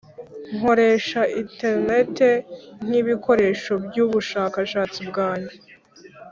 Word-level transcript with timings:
nkoresha 0.57 1.21
interineti 1.41 2.31
nkibikoresho 2.85 3.71
byubushakashatsi 3.85 4.99
bwanjye. 5.09 5.55